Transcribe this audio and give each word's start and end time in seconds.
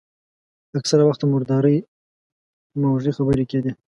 اکثره 0.79 1.03
وخت 1.05 1.19
د 1.21 1.25
مردارۍ 1.33 1.77
د 2.71 2.73
موږي 2.81 3.11
خبرې 3.17 3.45
کېدې. 3.51 3.71